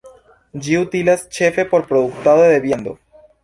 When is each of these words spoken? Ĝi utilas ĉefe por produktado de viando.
Ĝi 0.67 0.77
utilas 0.83 1.27
ĉefe 1.39 1.67
por 1.75 1.87
produktado 1.93 2.51
de 2.55 2.61
viando. 2.69 2.99